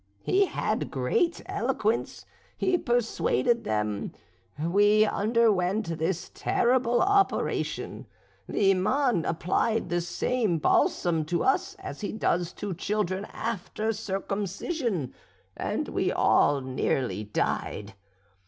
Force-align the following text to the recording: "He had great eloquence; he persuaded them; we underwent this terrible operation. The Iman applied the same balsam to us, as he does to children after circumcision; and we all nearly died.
"He 0.23 0.47
had 0.47 0.89
great 0.89 1.43
eloquence; 1.45 2.25
he 2.57 2.75
persuaded 2.75 3.65
them; 3.65 4.13
we 4.59 5.05
underwent 5.05 5.99
this 5.99 6.31
terrible 6.33 7.03
operation. 7.03 8.07
The 8.49 8.71
Iman 8.71 9.25
applied 9.25 9.89
the 9.89 10.01
same 10.01 10.57
balsam 10.57 11.23
to 11.25 11.43
us, 11.43 11.75
as 11.75 12.01
he 12.01 12.11
does 12.13 12.51
to 12.53 12.73
children 12.73 13.25
after 13.25 13.93
circumcision; 13.93 15.13
and 15.55 15.87
we 15.89 16.11
all 16.11 16.61
nearly 16.61 17.23
died. 17.25 17.93